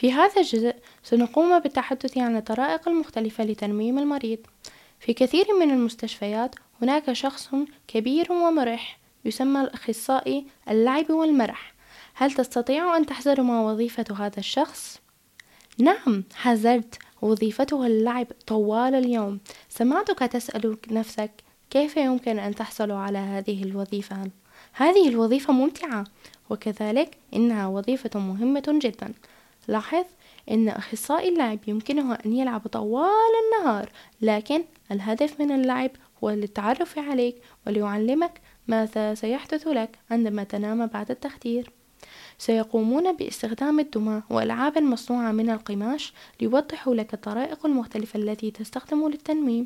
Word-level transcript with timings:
في 0.00 0.12
هذا 0.12 0.40
الجزء 0.40 0.74
سنقوم 1.02 1.58
بالتحدث 1.58 2.18
عن 2.18 2.36
الطرائق 2.36 2.88
المختلفة 2.88 3.44
لتنميم 3.44 3.98
المريض 3.98 4.38
في 5.00 5.12
كثير 5.12 5.46
من 5.60 5.70
المستشفيات 5.70 6.54
هناك 6.82 7.12
شخص 7.12 7.50
كبير 7.88 8.32
ومرح 8.32 8.98
يسمى 9.24 9.60
الأخصائي 9.60 10.46
اللعب 10.70 11.10
والمرح 11.10 11.74
هل 12.14 12.32
تستطيع 12.32 12.96
أن 12.96 13.06
تحذر 13.06 13.42
ما 13.42 13.60
وظيفة 13.60 14.04
هذا 14.18 14.38
الشخص؟ 14.38 15.00
نعم 15.78 16.24
حذرت 16.34 16.98
وظيفته 17.22 17.86
اللعب 17.86 18.26
طوال 18.46 18.94
اليوم 18.94 19.40
سمعتك 19.68 20.18
تسأل 20.18 20.76
نفسك 20.90 21.30
كيف 21.70 21.96
يمكن 21.96 22.38
أن 22.38 22.54
تحصل 22.54 22.90
على 22.90 23.18
هذه 23.18 23.62
الوظيفة؟ 23.62 24.30
هذه 24.72 25.08
الوظيفة 25.08 25.52
ممتعة 25.52 26.04
وكذلك 26.50 27.16
إنها 27.34 27.66
وظيفة 27.66 28.20
مهمة 28.20 28.78
جدا 28.82 29.14
لاحظ 29.70 30.04
إن 30.50 30.68
أخصائي 30.68 31.28
اللعب 31.28 31.58
يمكنه 31.66 32.14
أن 32.26 32.32
يلعب 32.32 32.66
طوال 32.66 33.32
النهار 33.44 33.90
لكن 34.20 34.64
الهدف 34.92 35.40
من 35.40 35.52
اللعب 35.52 35.90
هو 36.24 36.30
للتعرف 36.30 36.98
عليك 36.98 37.36
وليعلمك 37.66 38.40
ماذا 38.68 39.14
سيحدث 39.14 39.66
لك 39.66 39.98
عندما 40.10 40.44
تنام 40.44 40.86
بعد 40.86 41.10
التخدير 41.10 41.70
سيقومون 42.38 43.16
باستخدام 43.16 43.80
الدمى 43.80 44.22
وألعاب 44.30 44.78
مصنوعة 44.78 45.32
من 45.32 45.50
القماش 45.50 46.12
ليوضحوا 46.40 46.94
لك 46.94 47.14
الطرائق 47.14 47.66
المختلفة 47.66 48.18
التي 48.18 48.50
تستخدم 48.50 49.08
للتنميم 49.08 49.64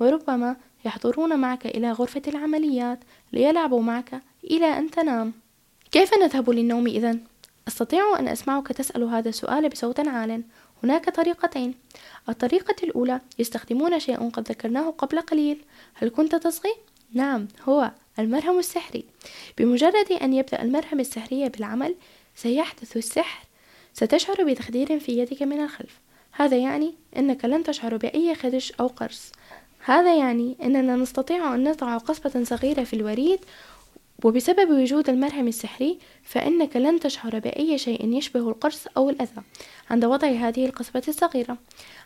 وربما 0.00 0.56
يحضرون 0.84 1.38
معك 1.38 1.66
إلى 1.66 1.92
غرفة 1.92 2.22
العمليات 2.28 2.98
ليلعبوا 3.32 3.82
معك 3.82 4.22
إلى 4.44 4.66
أن 4.66 4.90
تنام 4.90 5.32
كيف 5.90 6.10
نذهب 6.14 6.50
للنوم 6.50 6.86
إذا؟ 6.86 7.18
أستطيع 7.68 8.18
أن 8.18 8.28
أسمعك 8.28 8.68
تسأل 8.68 9.02
هذا 9.02 9.28
السؤال 9.28 9.68
بصوت 9.68 10.00
عال. 10.00 10.42
هناك 10.84 11.10
طريقتين. 11.10 11.74
الطريقة 12.28 12.74
الأولى 12.82 13.20
يستخدمون 13.38 14.00
شيء 14.00 14.28
قد 14.30 14.48
ذكرناه 14.48 14.90
قبل 14.90 15.20
قليل. 15.20 15.64
هل 15.94 16.08
كنت 16.08 16.34
تصغي؟ 16.34 16.74
نعم 17.12 17.48
هو 17.68 17.90
المرهم 18.18 18.58
السحري. 18.58 19.04
بمجرد 19.58 20.12
أن 20.12 20.32
يبدأ 20.32 20.62
المرهم 20.62 21.00
السحري 21.00 21.48
بالعمل 21.48 21.94
سيحدث 22.36 22.96
السحر. 22.96 23.46
ستشعر 23.92 24.44
بتخدير 24.44 24.98
في 25.00 25.18
يدك 25.18 25.42
من 25.42 25.60
الخلف. 25.60 26.00
هذا 26.32 26.56
يعني 26.56 26.94
أنك 27.16 27.44
لن 27.44 27.64
تشعر 27.64 27.96
بأي 27.96 28.34
خدش 28.34 28.72
أو 28.72 28.86
قرص. 28.86 29.32
هذا 29.84 30.16
يعني 30.16 30.56
أننا 30.62 30.96
نستطيع 30.96 31.54
أن 31.54 31.68
نضع 31.68 31.98
قصبة 31.98 32.44
صغيرة 32.44 32.84
في 32.84 32.96
الوريد 32.96 33.40
وبسبب 34.24 34.70
وجود 34.70 35.08
المرهم 35.08 35.48
السحري 35.48 35.98
فإنك 36.22 36.76
لن 36.76 37.00
تشعر 37.00 37.38
بأي 37.38 37.78
شيء 37.78 38.14
يشبه 38.14 38.48
القرص 38.48 38.86
أو 38.96 39.10
الأذى 39.10 39.42
عند 39.90 40.04
وضع 40.04 40.28
هذه 40.28 40.66
القصبة 40.66 41.02
الصغيرة. 41.08 41.58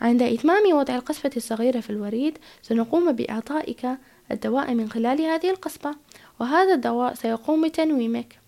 عند 0.00 0.22
إتمام 0.22 0.72
وضع 0.72 0.96
القصبة 0.96 1.30
الصغيرة 1.36 1.80
في 1.80 1.90
الوريد 1.90 2.38
سنقوم 2.62 3.12
بإعطائك 3.12 3.88
الدواء 4.30 4.74
من 4.74 4.90
خلال 4.90 5.20
هذه 5.20 5.50
القصبة 5.50 5.90
وهذا 6.40 6.74
الدواء 6.74 7.14
سيقوم 7.14 7.68
بتنويمك. 7.68 8.38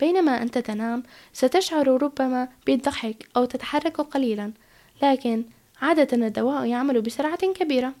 بينما 0.00 0.42
أنت 0.42 0.58
تنام 0.58 1.02
ستشعر 1.32 2.02
ربما 2.02 2.48
بالضحك 2.66 3.28
أو 3.36 3.44
تتحرك 3.44 4.00
قليلا 4.00 4.52
لكن 5.02 5.44
عادة 5.82 6.26
الدواء 6.26 6.66
يعمل 6.66 7.00
بسرعة 7.00 7.52
كبيرة. 7.52 7.92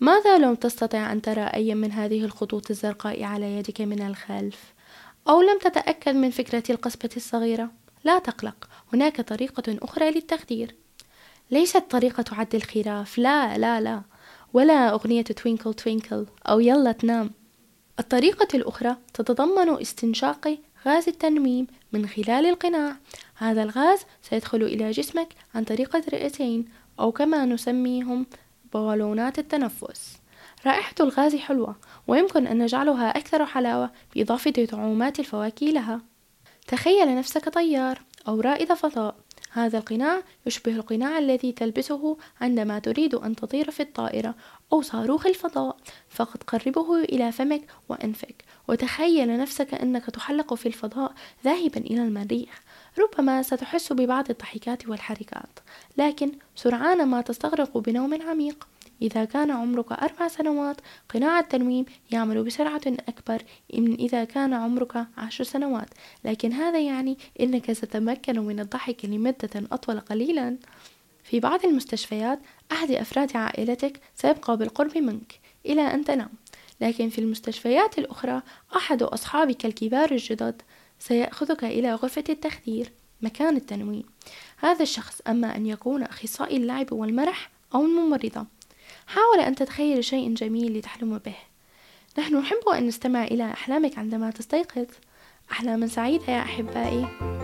ماذا 0.00 0.38
لو 0.38 0.54
تستطيع 0.54 1.12
أن 1.12 1.22
ترى 1.22 1.42
أي 1.42 1.74
من 1.74 1.92
هذه 1.92 2.24
الخطوط 2.24 2.70
الزرقاء 2.70 3.22
على 3.22 3.56
يدك 3.56 3.80
من 3.80 4.02
الخلف؟ 4.02 4.74
أو 5.28 5.42
لم 5.42 5.58
تتأكد 5.58 6.14
من 6.14 6.30
فكرة 6.30 6.62
القصبة 6.70 7.10
الصغيرة؟ 7.16 7.70
لا 8.04 8.18
تقلق 8.18 8.68
هناك 8.92 9.20
طريقة 9.20 9.78
أخرى 9.82 10.10
للتخدير 10.10 10.74
ليست 11.50 11.84
طريقة 11.90 12.24
عد 12.32 12.54
الخراف 12.54 13.18
لا 13.18 13.58
لا 13.58 13.80
لا 13.80 14.02
ولا 14.52 14.90
أغنية 14.90 15.22
توينكل 15.22 15.74
توينكل 15.74 16.26
أو 16.46 16.60
يلا 16.60 16.92
تنام 16.92 17.30
الطريقة 17.98 18.48
الأخرى 18.54 18.96
تتضمن 19.14 19.80
استنشاق 19.80 20.58
غاز 20.86 21.08
التنميم 21.08 21.66
من 21.92 22.06
خلال 22.06 22.46
القناع 22.46 22.96
هذا 23.36 23.62
الغاز 23.62 23.98
سيدخل 24.22 24.62
إلى 24.62 24.90
جسمك 24.90 25.28
عن 25.54 25.64
طريق 25.64 25.96
الرئتين 25.96 26.64
أو 27.00 27.12
كما 27.12 27.44
نسميهم 27.44 28.26
بالونات 28.74 29.38
التنفس. 29.38 30.16
رائحة 30.66 30.94
الغاز 31.00 31.36
حلوة 31.36 31.76
ويمكن 32.08 32.46
أن 32.46 32.58
نجعلها 32.58 33.10
أكثر 33.10 33.46
حلاوة 33.46 33.90
بإضافة 34.14 34.66
طعومات 34.70 35.20
الفواكه 35.20 35.66
لها. 35.66 36.00
تخيل 36.66 37.16
نفسك 37.16 37.48
طيار 37.48 38.02
أو 38.28 38.40
رائد 38.40 38.74
فضاء. 38.74 39.14
هذا 39.52 39.78
القناع 39.78 40.22
يشبه 40.46 40.72
القناع 40.72 41.18
الذي 41.18 41.52
تلبسه 41.52 42.16
عندما 42.40 42.78
تريد 42.78 43.14
أن 43.14 43.36
تطير 43.36 43.70
في 43.70 43.80
الطائرة 43.80 44.34
أو 44.72 44.82
صاروخ 44.82 45.26
الفضاء. 45.26 45.76
فقد 46.08 46.42
قربه 46.42 47.02
إلى 47.02 47.32
فمك 47.32 47.62
وأنفك 47.88 48.44
وتخيل 48.68 49.38
نفسك 49.38 49.74
أنك 49.74 50.06
تحلق 50.06 50.54
في 50.54 50.66
الفضاء 50.66 51.14
ذاهبا 51.44 51.80
إلى 51.80 52.02
المريخ. 52.02 52.62
ربما 52.98 53.42
ستحس 53.42 53.92
ببعض 53.92 54.30
الضحكات 54.30 54.88
والحركات 54.88 55.58
لكن 55.96 56.32
سرعان 56.56 57.08
ما 57.08 57.20
تستغرق 57.20 57.78
بنوم 57.78 58.22
عميق. 58.22 58.69
إذا 59.02 59.24
كان 59.24 59.50
عمرك 59.50 59.92
أربع 59.92 60.28
سنوات 60.28 60.76
قناع 61.08 61.38
التنويم 61.38 61.84
يعمل 62.10 62.42
بسرعة 62.42 62.80
أكبر 62.86 63.42
من 63.74 63.94
إذا 63.94 64.24
كان 64.24 64.52
عمرك 64.52 65.06
عشر 65.16 65.44
سنوات. 65.44 65.88
لكن 66.24 66.52
هذا 66.52 66.80
يعني 66.80 67.18
أنك 67.40 67.72
ستتمكن 67.72 68.40
من 68.40 68.60
الضحك 68.60 69.04
لمدة 69.04 69.50
أطول 69.72 70.00
قليلا. 70.00 70.56
في 71.24 71.40
بعض 71.40 71.64
المستشفيات 71.64 72.38
أحد 72.72 72.90
أفراد 72.90 73.36
عائلتك 73.36 74.00
سيبقى 74.14 74.56
بالقرب 74.56 74.98
منك 74.98 75.40
إلى 75.66 75.82
أن 75.82 76.04
تنام. 76.04 76.30
لكن 76.80 77.08
في 77.08 77.18
المستشفيات 77.18 77.98
الأخرى 77.98 78.42
أحد 78.76 79.02
أصحابك 79.02 79.66
الكبار 79.66 80.10
الجدد 80.10 80.62
سيأخذك 80.98 81.64
إلى 81.64 81.94
غرفة 81.94 82.24
التخدير 82.28 82.92
مكان 83.22 83.56
التنويم. 83.56 84.04
هذا 84.56 84.82
الشخص 84.82 85.20
أما 85.28 85.56
أن 85.56 85.66
يكون 85.66 86.02
أخصائي 86.02 86.56
اللعب 86.56 86.92
والمرح 86.92 87.50
أو 87.74 87.84
الممرضة. 87.84 88.46
حاول 89.14 89.40
أن 89.40 89.54
تتخيل 89.54 90.04
شيء 90.04 90.34
جميل 90.34 90.78
لتحلم 90.78 91.18
به. 91.18 91.36
نحن 92.18 92.36
نحب 92.36 92.68
أن 92.68 92.86
نستمع 92.86 93.24
إلى 93.24 93.52
أحلامك 93.52 93.98
عندما 93.98 94.30
تستيقظ. 94.30 94.86
أحلاما 95.52 95.86
سعيدة 95.86 96.32
يا 96.32 96.42
أحبائي. 96.42 97.39